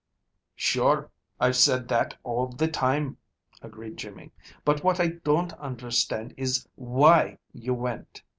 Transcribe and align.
"Sure! 0.55 1.11
I've 1.39 1.57
said 1.57 1.87
that 1.89 2.17
all 2.23 2.47
the 2.47 2.67
time," 2.67 3.17
agreed 3.61 3.97
Jimmy. 3.97 4.31
"But 4.65 4.83
what 4.83 4.99
I 4.99 5.09
don't 5.23 5.53
understand 5.59 6.33
is, 6.37 6.67
WHY 6.75 7.37
you 7.53 7.75
went! 7.75 8.23